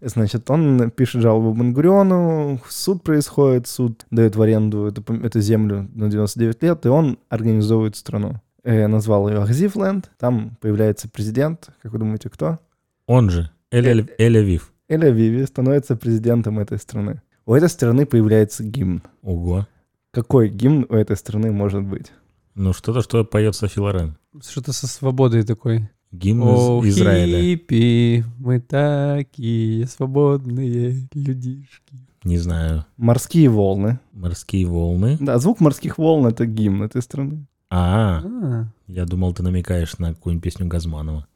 [0.00, 6.10] Значит, он пишет жалобу Бангуриону, суд происходит, суд дает в аренду эту, эту землю на
[6.10, 8.40] 99 лет, и он организовывает страну.
[8.64, 12.58] Э, назвал ее Ахзивленд, там появляется президент, как вы думаете, кто?
[13.06, 13.50] Он же.
[13.70, 14.72] Эль- Эль-Авив.
[14.88, 17.22] Эль Авиви становится президентом этой страны.
[17.46, 19.02] У этой страны появляется гимн.
[19.22, 19.66] Ого.
[20.12, 22.12] Какой гимн у этой страны может быть?
[22.54, 24.18] Ну, что-то, что поет Софи Лорен.
[24.46, 25.88] Что-то со свободой такой.
[26.10, 27.40] Гимн О, из Израиля.
[27.40, 31.96] хиппи, мы такие свободные людишки.
[32.24, 32.84] Не знаю.
[32.98, 34.00] Морские волны.
[34.12, 35.16] Морские волны.
[35.18, 37.46] Да, звук морских волн— это гимн этой страны.
[37.70, 41.26] А, А, я думал, ты намекаешь на какую-нибудь песню Газманова.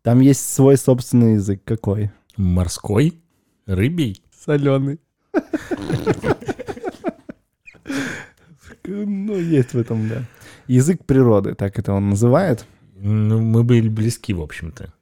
[0.00, 1.60] Там есть свой собственный язык.
[1.62, 2.10] Какой?
[2.38, 3.20] Морской?
[3.66, 4.22] Рыбий?
[4.34, 4.98] соленый.
[8.86, 10.24] Ну, есть в этом, да.
[10.66, 12.66] Язык природы, так это он называет.
[12.96, 14.92] Ну, мы были близки, в общем-то.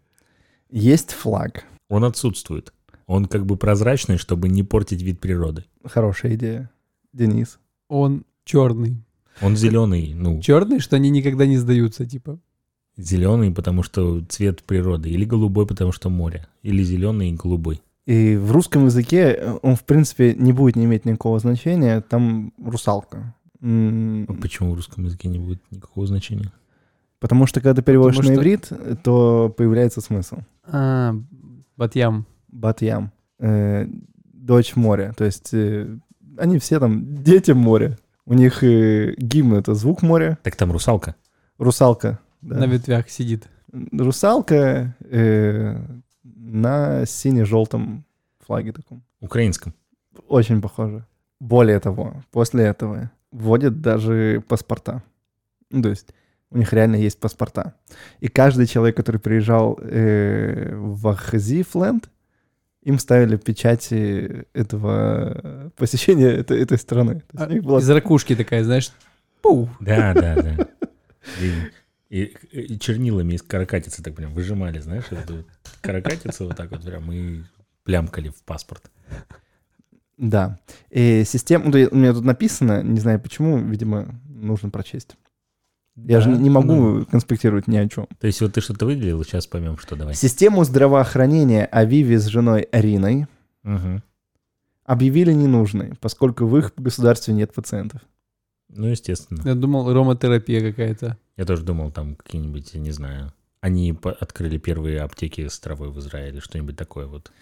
[0.71, 1.64] Есть флаг.
[1.88, 2.73] Он отсутствует.
[3.07, 5.64] Он как бы прозрачный, чтобы не портить вид природы.
[5.85, 6.71] Хорошая идея.
[7.12, 7.59] Денис.
[7.88, 8.97] Он черный.
[9.40, 12.38] Он зеленый, ну, Черный, что они никогда не сдаются, типа.
[12.97, 17.81] зеленый, потому что цвет природы, или голубой, потому что море, или зеленый и голубой.
[18.07, 22.01] И в русском языке э, он, в принципе, не будет не иметь никакого значения.
[22.01, 23.35] Там русалка.
[23.62, 26.53] А почему в русском языке не будет никакого значения?
[27.20, 30.38] Потому что когда ты переводишь Потому на что- иврит, то появляется смысл.
[30.64, 31.14] А,
[31.77, 32.27] Батьям.
[32.48, 33.12] Батьям.
[33.38, 33.87] Э,
[34.25, 35.12] дочь моря.
[35.16, 35.96] То есть э,
[36.37, 37.98] они все там дети моря.
[38.27, 40.38] У них э, гимн— это звук моря.
[40.42, 41.14] Так там русалка.
[41.59, 42.18] Русалка.
[42.40, 42.57] да.
[42.59, 43.48] На ветвях сидит.
[43.92, 45.81] Русалка э,
[46.25, 48.05] на сине-желтом
[48.44, 49.03] флаге таком.
[49.20, 49.72] Украинском.
[50.29, 51.07] Очень похоже.
[51.40, 55.03] Более того, после этого вводят даже паспорта.
[55.71, 56.09] Ну, то есть
[56.51, 57.75] у них реально есть паспорта.
[58.21, 62.11] И каждый человек, который приезжал э, в Ахзифленд,
[62.83, 67.23] им ставили печати этого посещения этой, этой страны.
[67.35, 68.92] А, была- Из ракушки такая, знаешь,
[69.40, 69.68] пу.
[69.81, 70.68] Да, да, да.
[71.40, 71.53] И,
[72.11, 75.47] и- и чернилами из каракатицы так прям выжимали, знаешь, эту вот
[75.81, 77.42] каракатицу вот так вот прям и
[77.85, 78.90] плямкали в паспорт.
[80.23, 80.61] Да.
[80.91, 81.65] И система...
[81.67, 85.17] ну, У меня тут написано, не знаю почему, видимо, нужно прочесть.
[85.97, 88.07] Я же Да, не могу ну, конспектировать ни о чем.
[88.19, 90.15] то есть вот ты что-то выделил, сейчас поймем, что давай.
[90.15, 93.27] Систему здравоохранения Авиви с женой Ариной
[93.65, 94.03] Мгм.
[94.85, 98.01] объявили ненужной, поскольку в их государстве нет пациентов.
[98.69, 99.43] Ну, естественно.
[99.45, 101.19] Я думал, ромотерапия какая-то.
[101.37, 105.99] Я тоже думал, там какие-нибудь, я не знаю, они открыли первые аптеки с травой в
[105.99, 107.33] Израиле, что-нибудь такое вот.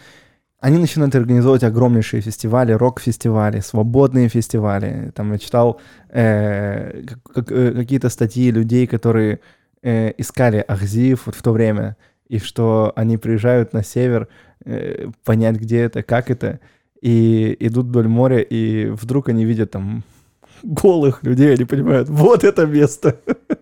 [0.61, 5.11] Они начинают организовывать огромнейшие фестивали, рок-фестивали, свободные фестивали.
[5.15, 7.03] Там я читал э,
[7.35, 9.41] как- э, какие-то статьи людей, которые
[9.83, 11.97] э, искали Ахзив вот в то время,
[12.29, 14.29] и что они приезжают на север
[14.67, 16.61] э, понять, где это, как это,
[17.01, 20.05] и идут вдоль моря, и вдруг они видят там
[20.63, 23.17] голых людей, они понимают, вот это место.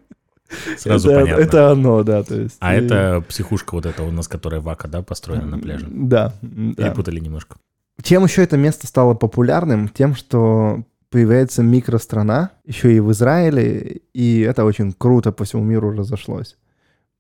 [0.79, 1.43] Сразу это, понятно.
[1.43, 2.57] Это оно, да, то есть.
[2.61, 5.87] А и- это психушка вот эта у нас, которая вака, да, построена на пляже.
[5.91, 6.75] Да, да.
[6.85, 7.57] Перепутали немножко.
[8.03, 9.89] Чем еще это место стало популярным?
[9.89, 15.91] Тем, что появляется микространа, еще и в Израиле, и это очень круто по всему миру
[15.91, 16.57] разошлось.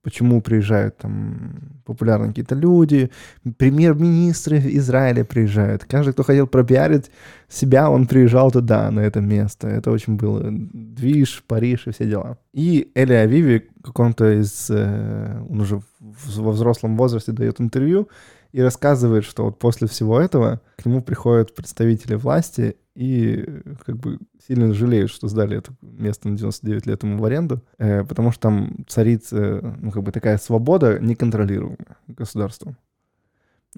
[0.03, 3.11] Почему приезжают там популярные какие-то люди,
[3.57, 5.85] премьер-министры Израиля приезжают.
[5.85, 7.11] Каждый, кто хотел пропиарить
[7.49, 9.69] себя, он приезжал туда, на это место.
[9.69, 12.39] Это очень было движ, Париж и все дела.
[12.53, 14.69] И Эли Авиви каком-то из...
[14.71, 18.09] э, Он уже во взрослом возрасте дает интервью
[18.53, 23.97] и рассказывает, что вот после всего этого к нему приходят представители власти и э, как
[23.97, 28.33] бы сильно жалеют, что сдали это место на 99 лет ему в аренду, э, потому
[28.33, 32.77] что там царит, ну, как бы такая свобода неконтролируемая государством.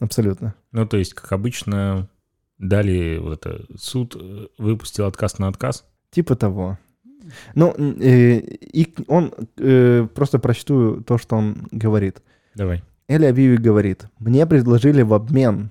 [0.01, 0.55] Абсолютно.
[0.73, 2.09] Ну, то есть, как обычно,
[2.59, 5.87] дали вот это, суд э, выпустил отказ на отказ.
[6.11, 6.79] Типа того.
[7.55, 12.23] Ну, э, и он, э, просто прочту то, что он говорит.
[12.55, 12.83] Давай.
[13.09, 15.71] Эли Авиви говорит, мне предложили в обмен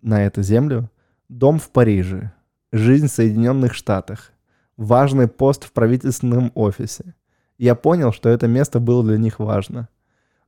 [0.00, 0.90] на эту землю
[1.28, 2.32] дом в Париже,
[2.72, 4.32] жизнь в Соединенных Штатах,
[4.76, 7.14] важный пост в правительственном офисе.
[7.56, 9.88] Я понял, что это место было для них важно.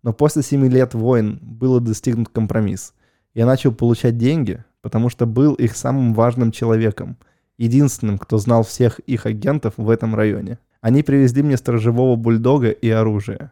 [0.02, 2.94] Но после семи лет войн было достигнут компромисс.
[3.34, 7.16] Я начал получать деньги, потому что был их самым важным человеком,
[7.58, 10.58] единственным, кто знал всех их агентов в этом районе.
[10.80, 13.50] Они привезли мне сторожевого бульдога и оружие.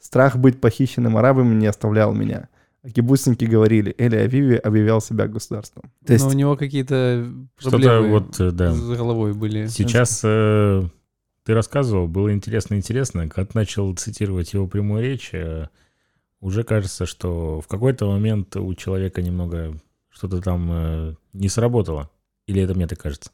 [0.00, 2.48] Страх быть похищенным арабами не оставлял меня.
[2.92, 5.90] Кибуцники говорили, Эли Авиви объявлял себя государством.
[6.04, 8.72] То есть, Но у него какие-то Что-то проблемы вот, э, да.
[8.72, 9.66] с головой были.
[9.68, 10.82] Сейчас э,
[11.44, 13.28] ты рассказывал, было интересно-интересно.
[13.28, 15.68] Когда ты начал цитировать его прямую речь, э,
[16.40, 19.74] уже кажется, что в какой-то момент у человека немного
[20.10, 22.10] что-то там э, не сработало.
[22.46, 23.30] Или это мне так кажется?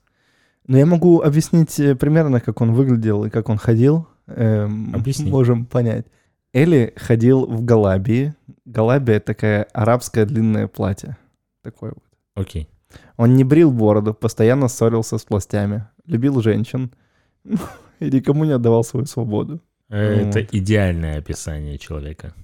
[0.67, 4.07] Но я могу объяснить э, примерно, как он выглядел и как он ходил.
[4.29, 5.31] Эм, Объясни.
[5.31, 6.07] Можем понять.
[6.53, 8.35] Эли ходил в Галабии.
[8.65, 11.17] Галабия— такая арабское длинное платье.
[11.63, 12.05] Такое вот.
[12.35, 12.69] Окей.
[13.17, 16.91] Он не брил бороду, постоянно ссорился с властями, любил женщин
[17.45, 19.61] и никому не отдавал свою свободу.
[19.89, 20.49] Это Вот.
[20.53, 22.35] идеальное описание человека.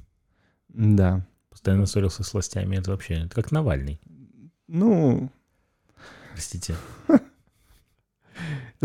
[0.69, 1.27] Да.
[1.51, 2.77] Постоянно ссорился с властями.
[2.77, 4.01] Это вообще это как Навальный.
[4.69, 5.31] Ну,
[6.33, 6.75] Простите.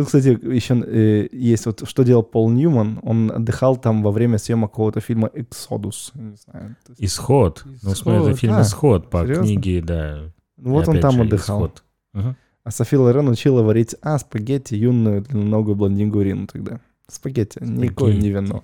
[0.01, 2.99] Тут, кстати, еще э, есть вот, что делал Пол Ньюман.
[3.03, 6.11] Он отдыхал там во время съемок какого-то фильма «Эксодус».
[6.15, 6.75] Не знаю.
[6.97, 7.63] Есть- Исход.
[7.83, 8.39] Ну, смотри, это Исход.
[8.39, 9.43] фильм А, «Исход» по серьезно?
[9.43, 10.19] книге, да.
[10.57, 11.57] Ну, вот И он там же, отдыхал.
[11.59, 11.83] «Исход».
[12.13, 12.35] Мгм.
[12.63, 16.79] А Софи Лорен учила варить, а, спагетти, юную длинноногую блондинку Рину тогда.
[17.07, 18.63] Спагетти, никакое не вино.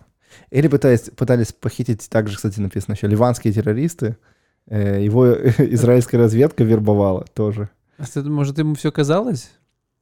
[0.49, 4.17] Или пытались, пытались похитить, также, кстати, написано еще, ливанские террористы.
[4.65, 5.27] Э, Его
[5.59, 7.69] израильская разведка вербовала тоже.
[7.99, 9.51] А может, ему все казалось?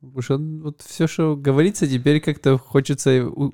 [0.06, 3.52] Потому что он- вот все, что говорится, теперь как-то хочется у-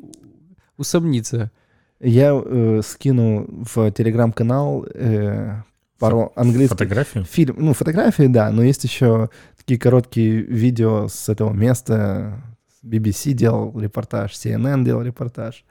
[0.77, 1.51] усомниться.
[1.99, 5.61] Я э, скину в телеграм-канал э,
[5.99, 7.25] пару английских Фотографию?
[7.25, 12.41] фильм, ну, фотографии, да, но есть еще такие короткие видео с этого места.
[12.83, 15.63] BBC делал репортаж, CNN делал репортаж,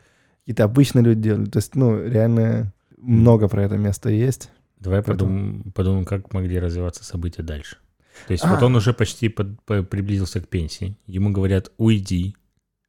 [0.43, 1.47] какие-то обычные люди делали.
[1.47, 4.51] То есть, ну, реально много про это место есть.
[4.79, 7.79] Давай Поэтому- подумаем, подумаем, как могли развиваться события дальше.
[8.27, 8.55] То есть А.
[8.55, 10.97] вот он уже почти под- по- приблизился к пенсии.
[11.07, 12.37] Ему говорят, уйди,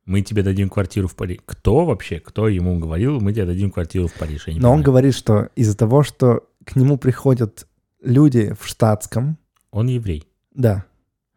[0.05, 1.39] мы тебе дадим квартиру в Париже.
[1.45, 2.19] Кто вообще?
[2.19, 4.45] Кто ему говорил, мы тебе дадим квартиру в Париже?
[4.47, 4.83] Но он понимаю.
[4.83, 7.67] говорит, что из-за того, что к нему приходят
[8.01, 9.37] люди в штатском,
[9.71, 10.27] Он еврей.
[10.53, 10.85] да,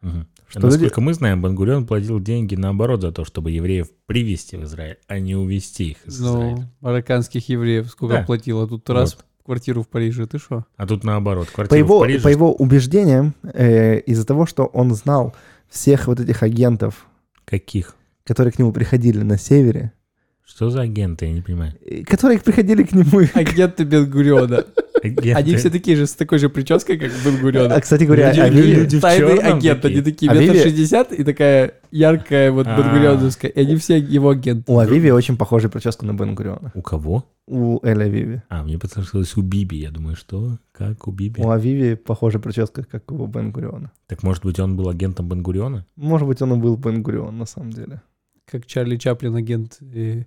[0.01, 0.27] Мгм.
[0.47, 4.99] Что Насколько мы знаем, Бангурион платил деньги наоборот за то, чтобы евреев привезти в Израиль,
[5.09, 6.57] а не увезти их из Израиля.
[6.57, 8.23] Ну, марокканских евреев сколько Да.
[8.25, 8.68] платила?
[8.68, 9.25] Тут раз Вот.
[9.44, 10.64] Квартиру в Париже, ты что?
[10.76, 12.22] А тут наоборот, по квартира в его, Париже.
[12.22, 15.35] по его убеждениям, э, из-за того, что он знал
[15.68, 17.07] всех вот этих агентов,
[17.44, 17.94] Каких?
[18.24, 19.92] которые к нему приходили на севере,
[20.44, 21.74] Что за агенты, я не понимаю.
[21.85, 23.20] э, которые приходили к нему.
[23.35, 24.64] Агенты Бенгуриона.
[25.05, 25.33] Агенты?
[25.35, 27.75] Они все такие же, с такой же прической, как Бенгуриона.
[27.75, 29.95] А, кстати говоря, Люди- о Виве- люди Тайный агент, такие?
[30.01, 32.77] они такие А метр Виви- шестьдесят и такая яркая вот А.
[32.77, 33.51] Бенгурионовская.
[33.51, 34.73] И они все его агенты.
[34.73, 36.73] у Авиви очень похожая прическа на Бен Гуриона.
[36.75, 37.25] У кого?
[37.47, 38.43] У Эля Авиви.
[38.49, 39.77] А, мне послышалось у Биби.
[39.77, 40.59] Я думаю, что?
[40.73, 41.43] Как у Биби?
[41.43, 43.90] У Авиви похожая прическа, как у Бен Гуриона.
[44.07, 45.85] Так может быть он был агентом Бенгуриона?
[45.97, 48.01] Может быть, он и был Бен Гурион, на самом деле.
[48.51, 50.25] Как Чарли Чаплин, агент э,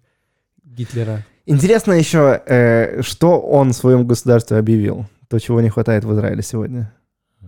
[0.64, 1.26] Гитлера.
[1.50, 5.06] Интересно еще, э, что он в своем государстве объявил.
[5.30, 6.94] То, чего не хватает в Израиле сегодня.
[7.42, 7.46] Э,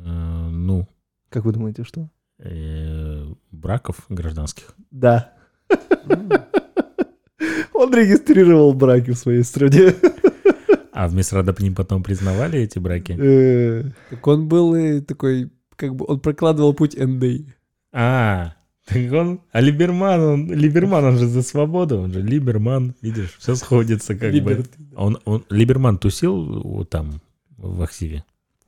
[0.49, 0.87] ну,
[1.29, 2.09] Как вы думаете, что?
[2.39, 4.73] э, браков гражданских.
[4.89, 5.33] Да.
[7.73, 9.93] Он регистрировал браки в своей стране.
[10.93, 13.15] А в Мисрадапни потом признавали эти браки?
[13.19, 17.45] Э, Так он был такой, как бы, он прокладывал путь НД.
[17.91, 18.53] А,
[18.89, 19.41] так он...
[19.51, 20.53] А Либерман, он...
[20.53, 24.37] Либерман, он же за свободу, он же Либерман, видишь, все сходится как бы.
[24.37, 24.69] Либерт.
[24.95, 27.21] Он, он, Либерман тусил там,
[27.57, 28.23] в Ахсиве?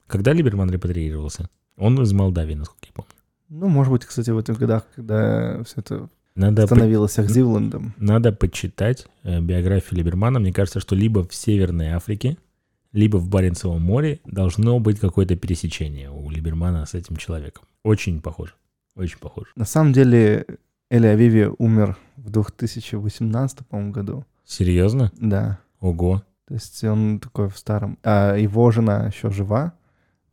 [0.07, 1.49] Когда Либерман репатриировался?
[1.77, 3.12] Он из Молдавии, насколько я помню.
[3.49, 7.93] Ну, может быть, кстати, в этих годах, когда все это Надо, по- становилась Ахзивлендом.
[7.97, 10.39] надо почитать э, биографию Либермана.
[10.39, 12.38] Мне кажется, что либо в Северной Африке,
[12.93, 17.63] либо в Баренцевом море должно быть какое-то пересечение у Либермана с этим человеком.
[17.84, 18.53] Очень похоже.
[18.95, 19.47] Очень похоже.
[19.56, 20.45] На самом деле
[20.89, 24.25] Эли Авиви умер в 2018, по-моему, году.
[24.45, 25.12] Серьезно?
[25.17, 25.60] Да.
[25.80, 26.23] Ого.
[26.47, 27.97] То есть он такой в старом...
[28.04, 29.73] А его жена еще жива,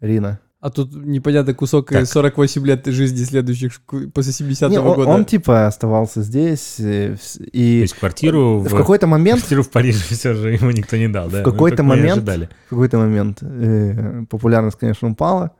[0.00, 0.40] Рина.
[0.60, 2.04] А тут непонятно кусок Так.
[2.06, 3.80] 48 лет жизни следующих
[4.12, 5.10] после 70-го Не, он, года.
[5.10, 9.70] он, типа оставался здесь, э, вс- То и есть квартиру в какой-то момент квартиру в
[9.70, 11.42] Париже все же ему никто не дал, да?
[11.42, 12.28] В какой-то как мы и момент-
[12.66, 15.52] в какой-то момент э, популярность, конечно, упала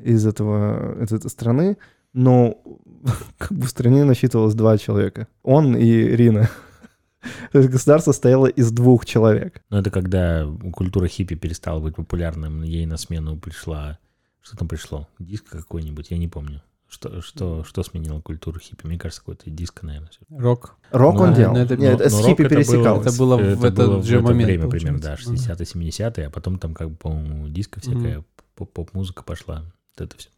[0.00, 1.76] из этого из этой страны,
[2.12, 2.58] но
[3.38, 5.28] как бы в стране насчитывалось два человека.
[5.42, 6.48] Он и Рина.
[7.52, 9.62] То есть государство состояло из двух человек.
[9.70, 13.98] Но это когда культура хиппи перестала быть популярным, ей на смену пришла...
[14.42, 15.08] Что там пришло?
[15.18, 16.10] Диск какой-нибудь?
[16.12, 16.62] Я не помню.
[16.88, 18.86] Что, что, что сменило культуру хиппи?
[18.86, 20.10] Мне кажется, какой-то диско, наверное.
[20.10, 20.20] всё.
[20.38, 20.76] Рок.
[20.92, 21.52] Рок Ну, он делал.
[21.54, 23.06] но это- Нет, Но- это с но хиппи это было- пересекалось.
[23.08, 25.52] Это было в этот было же это момент, время примерно, да, получается.
[25.52, 28.22] 60-е, 70-е, а потом там как бы, по-моему, диско всякая,
[28.54, 29.64] поп- поп-музыка пошла.
[29.98, 30.28] Вот это все.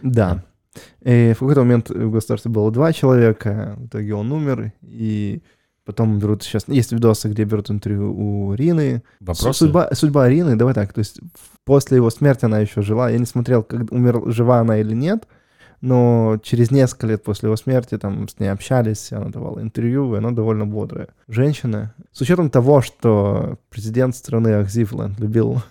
[0.00, 0.44] Да.
[1.02, 5.42] И в какой-то момент в государстве было два человека, в итоге он умер, и
[5.84, 6.64] потом берут сейчас...
[6.66, 9.02] Есть видосы, где берут интервью у Рины.
[9.20, 9.58] Вопросы?
[9.58, 11.20] Судьба, судьба Рины, давай так, то есть
[11.64, 13.10] после его смерти она еще жила.
[13.10, 15.28] Я не смотрел, как умер, жива она или нет,
[15.80, 20.18] но через несколько лет после его смерти там с ней общались, она давала интервью, и
[20.18, 21.94] она довольно бодрая женщина.
[22.10, 25.62] С учетом того, что президент страны Ахзивленд любил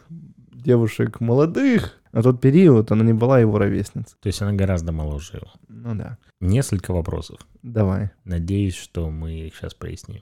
[0.54, 4.16] девушек молодых, на тот период она не была его ровесницей.
[4.22, 5.52] То есть она гораздо моложе его.
[5.68, 7.40] Ну да, Несколько вопросов.
[7.64, 10.22] давай, Надеюсь, что мы их сейчас проясним.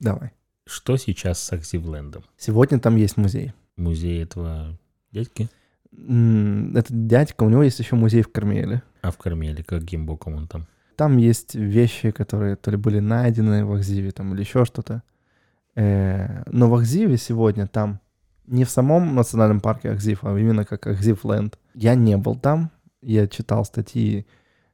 [0.00, 0.32] давай.
[0.66, 2.24] Что сейчас с Аксивлендом?
[2.36, 3.52] Сегодня там есть музей.
[3.76, 4.78] Музей этого
[5.12, 5.48] дядьки?
[5.96, 8.82] М, Этот дядька, у него есть еще музей в Кармеле.
[9.00, 10.66] А в Кармеле каким боком он там?
[10.96, 15.02] Там есть вещи, которые то ли были найдены в Ахзиве, там, или еще что-то.
[15.74, 18.00] Э, Но в Ахзиве сегодня там
[18.48, 21.58] не в самом национальном парке Ахзив, а именно как Ахзив-ленд.
[21.74, 22.70] Я не был там,
[23.02, 24.26] я читал статьи.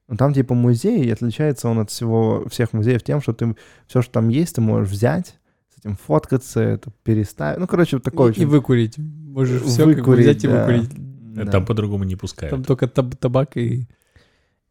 [0.08, 3.56] Но там типа музей, и отличается он от всего, всех музеев тем, что ты
[3.86, 5.38] все, что там есть, ты можешь взять,
[5.74, 7.58] с этим фоткаться, это переставить.
[7.58, 8.46] Ну, короче, вот такой И, и очень...
[8.46, 8.98] выкурить.
[8.98, 10.66] Можешь все как бы Выкурить, взять и да.
[10.66, 10.90] выкурить.
[11.34, 11.46] Да.
[11.46, 12.50] Там по-другому не пускают.
[12.50, 13.88] Там только таб- табак и...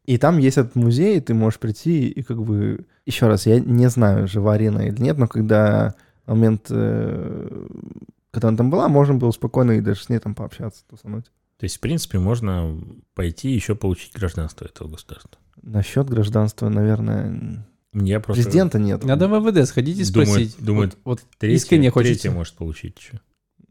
[0.04, 2.86] И там есть этот музей, и ты можешь прийти и как бы...
[3.06, 5.94] Еще раз, я не знаю, жива Рина или нет, но когда
[6.26, 7.66] момент, э,
[8.34, 11.26] когда она там была, можно было спокойно и даже с ней там пообщаться, тусануть.
[11.58, 12.78] То есть, в принципе, можно
[13.14, 15.38] пойти еще получить гражданство этого государства.
[15.62, 18.42] Насчет гражданства, наверное, Я просто...
[18.42, 19.04] президента нет.
[19.04, 20.56] Надо в МВД сходить и спросить.
[20.58, 22.14] думает, вот, вот Третье, искренне хочется.
[22.22, 23.20] третье может получить еще.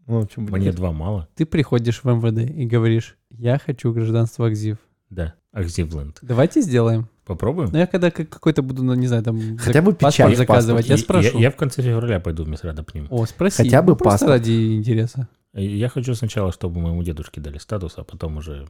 [0.08, 0.76] Ну, бы Мне нет?
[0.76, 1.28] два мало.
[1.36, 4.78] Ты приходишь в МВД и говоришь, я хочу гражданство Акзив.
[5.10, 6.18] Да, Акзивленд.
[6.22, 7.08] Давайте сделаем.
[7.26, 7.70] Попробуем?
[7.72, 9.58] Ну, я когда как- какой-то буду, ну, не знаю, там...
[9.58, 11.38] Хотя бы печать, заказывать, я И- спрошу.
[11.38, 13.08] Я, я в конце февраля пойду вместо рада к ним.
[13.10, 13.64] О, спроси.
[13.64, 14.32] Хотя бы Ну, просто паспорт.
[14.42, 15.28] ради интереса.
[15.54, 18.68] Я хочу сначала, чтобы моему дедушке дали статус, а потом уже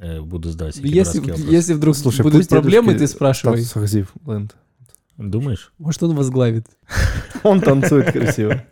[0.00, 1.54] э, буду задавать всякие Если, дурацкие вопросы.
[1.56, 3.62] если вдруг Слушай, будут проблемы, ты спрашивай.
[3.62, 4.56] Статус Ахзив, ленд.
[5.16, 5.72] Думаешь?
[5.78, 6.66] Может, он возглавит.
[7.42, 8.64] Он танцует красиво.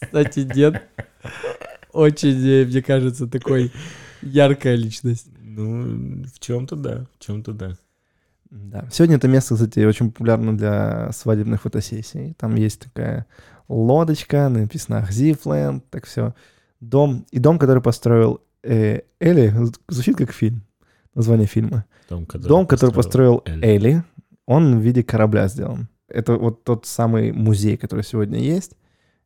[0.00, 0.82] Кстати, дед
[1.92, 3.72] очень, э, мне кажется, такой
[4.22, 5.26] яркая личность.
[5.42, 7.76] Ну, в чем-то да, в чем-то да.
[8.50, 8.88] Да.
[8.90, 12.34] Сегодня это место, кстати, очень популярно для свадебных фотосессий.
[12.38, 13.26] Там есть такая
[13.68, 16.34] лодочка, написано Ахзифленд, так все.
[16.80, 19.54] Дом, и дом, который построил э, Эли,
[19.88, 20.62] звучит как фильм,
[21.14, 21.84] название фильма.
[22.08, 23.64] Дом, который, Дом, который построил Эль.
[23.64, 24.04] Эли,
[24.46, 25.88] он в виде корабля сделан.
[26.08, 28.72] Это вот тот самый музей, который сегодня есть.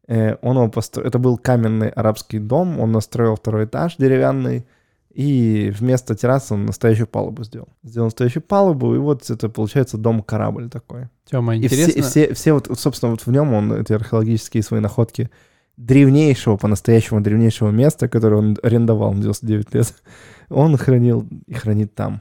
[0.07, 1.03] Э, Он его постро...
[1.03, 4.67] Это был каменный арабский дом, он настроил второй этаж деревянный,
[5.15, 7.69] и вместо террасы он настоящую палубу сделал.
[7.85, 11.09] Сделал настоящую палубу, и вот это получается дом-корабль такой.
[11.25, 11.99] Тёма, И все, интересно.
[11.99, 15.31] и все, все вот, собственно, вот в нем он эти археологические свои находки
[15.77, 19.95] древнейшего, по-настоящему древнейшего места, которое он арендовал на 99 лет,
[20.49, 22.21] он хранил и хранит там.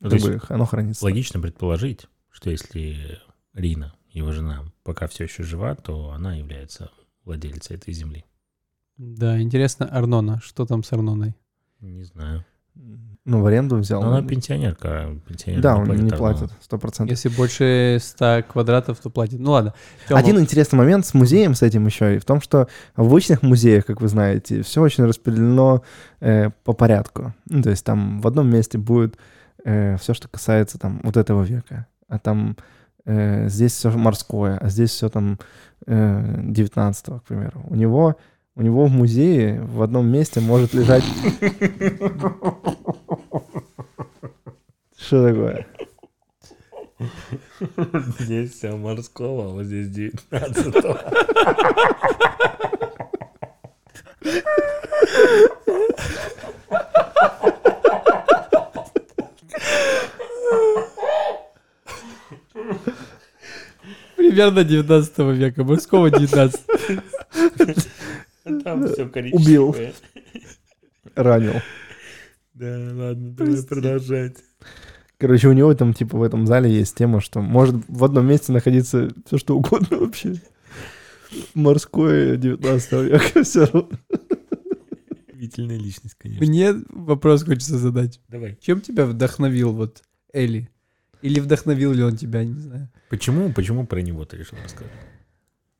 [0.00, 1.04] Ну, то Как есть бы оно хранится.
[1.04, 3.18] логично предположить, что если
[3.54, 6.90] Рина, его жена, пока все еще жива, то она является
[7.24, 8.24] владельцей этой земли.
[8.96, 10.40] Да, интересно, Арнона.
[10.42, 11.34] Что там с Арноной?
[11.80, 12.44] Не знаю.
[13.24, 14.00] Ну, в аренду взял.
[14.02, 17.10] Но она пенсионерка, а пенсионер Да, он не платит, сто процентов.
[17.10, 19.40] Если больше 100 квадратов, то платит.
[19.40, 19.74] Ну ладно.
[20.08, 23.42] Тёма, Один интересный момент с музеем, с этим еще, и в том, что в обычных
[23.42, 25.82] музеях, как вы знаете, все очень распределено
[26.20, 27.34] э, по порядку.
[27.46, 29.18] Ну, то есть там в одном месте будет
[29.60, 32.56] все, что касается там вот этого века, а там
[33.04, 35.38] э, здесь все морское, а здесь все там
[35.86, 37.64] э, 19 к примеру.
[37.68, 38.16] У него,
[38.58, 41.04] у него в музее в одном месте может лежать...
[44.98, 45.66] Что такое?
[48.18, 50.74] Здесь все морского, а вот здесь 19
[64.16, 66.60] Примерно 19 века, морского 19.
[68.64, 69.76] Там все Убил.
[71.14, 71.54] Ранил.
[72.54, 74.36] Да, ладно, давай продолжать.
[75.18, 78.52] Короче, у него там, типа, в этом зале есть тема, что может в одном месте
[78.52, 80.34] находиться все что угодно вообще.
[81.54, 83.88] Морское 19 века все равно.
[85.28, 86.46] Удивительная личность, конечно.
[86.46, 88.20] Мне вопрос хочется задать.
[88.28, 88.58] Давай.
[88.60, 90.70] Чем тебя вдохновил вот Элли?
[91.22, 92.88] Или вдохновил ли он тебя, не знаю.
[93.10, 94.92] Почему, почему про него ты решил рассказать?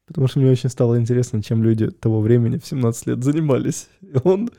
[0.08, 3.88] Потому что мне очень стало интересно, чем люди того времени в 17 лет занимались.
[4.00, 4.50] И он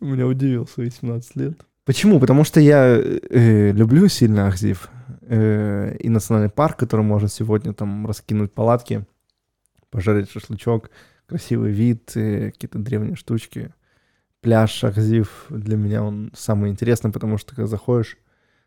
[0.00, 1.54] меня удивил свои 17 лет.
[1.84, 2.20] Почему?
[2.20, 4.88] Потому что я э, люблю сильно Ахзив.
[5.22, 9.06] Э, и национальный парк, который можно сегодня там раскинуть палатки,
[9.90, 10.90] пожарить шашлычок,
[11.26, 13.72] красивый вид, э, какие-то древние штучки.
[14.42, 18.18] Пляж Ахзив для меня он самый интересный, потому что когда заходишь,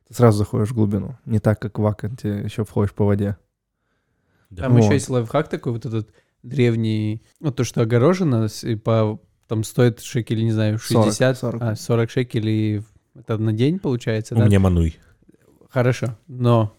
[0.07, 1.15] ты сразу заходишь в глубину.
[1.25, 3.37] Не так, как в Аканте, еще входишь по воде.
[4.55, 4.83] Там Вот.
[4.83, 6.09] еще есть лайфхак такой, вот этот
[6.43, 11.61] древний, ну то, что огорожено, и по, там стоит шекелей, не знаю, 60, 40.
[11.61, 12.83] а, 40 шекелей,
[13.15, 14.45] это на день получается, У да?
[14.45, 14.97] меня мануй.
[15.69, 16.73] Хорошо, но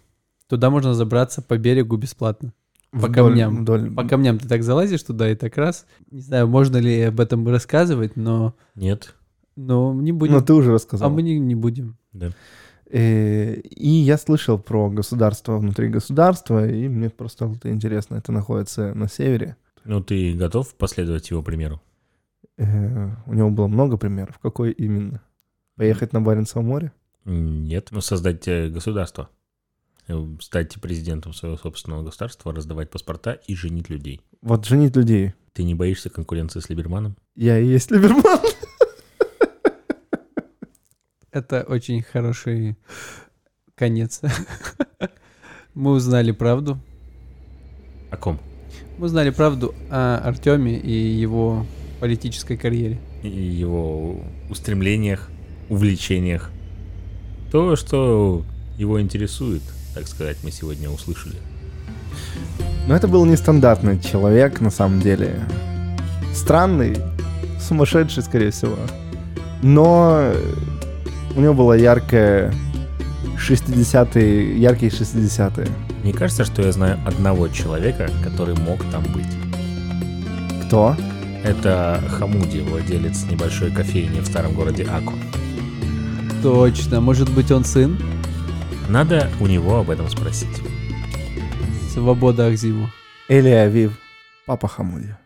[0.47, 2.53] туда можно забраться по берегу бесплатно.
[2.93, 3.62] По Вдоль- камням.
[3.65, 5.85] вдоль- По камням ты так залазишь туда и так раз.
[6.12, 9.15] Не знаю, можно ли об этом рассказывать, но, Нет.
[9.57, 10.35] но не будем.
[10.35, 11.11] Ну, ты уже а рассказал.
[11.11, 11.97] мы не, не будем.
[12.15, 12.31] Э,
[12.91, 18.16] И я слышал про государство внутри государства, и мне просто это интересно.
[18.16, 19.57] Это находится на севере.
[19.85, 21.80] Ну, ты готов последовать его примеру?
[22.57, 24.39] Э, У него было много примеров.
[24.39, 25.20] Какой именно?
[25.76, 26.93] Поехать на Баренцево море?
[27.24, 27.89] Нет.
[27.91, 29.28] Ну, создать э, государство.
[30.09, 34.20] Э, Стать президентом своего собственного государства, раздавать паспорта и женить людей.
[34.41, 35.32] Вот женить людей.
[35.53, 37.16] Ты не боишься конкуренции с Либерманом?
[37.35, 38.41] Я и есть Либерман.
[41.35, 42.76] Это очень хороший
[43.74, 44.20] конец.
[45.74, 46.78] Мы узнали правду.
[48.12, 48.39] О ком?
[48.99, 51.66] Мы узнали правду о Артеме и его
[51.99, 53.01] политической карьере.
[53.24, 55.28] И его устремлениях,
[55.68, 56.53] увлечениях.
[57.51, 58.45] То, что
[58.78, 59.62] его интересует,
[59.93, 61.35] так сказать, мы сегодня услышали.
[62.87, 65.41] Но это был нестандартный человек, на самом деле.
[66.32, 66.97] Странный,
[67.61, 68.76] сумасшедший, скорее всего.
[69.62, 70.32] Но
[71.37, 72.53] у него была яркая
[73.37, 75.68] 60-е, яркие 60-е.
[76.03, 79.26] Мне кажется, что я знаю одного человека, который мог там быть.
[80.66, 80.97] Кто?
[81.43, 85.14] Это Хамуди, владелец небольшой кофейни в старом городе Аку.
[86.43, 87.01] Точно.
[87.01, 87.99] Может быть, он сын?
[88.89, 90.62] Надо у него об этом спросить.
[91.93, 92.89] Свобода Ахзиву.
[93.28, 93.99] Или Авив.
[94.47, 95.16] Папа Хамуди.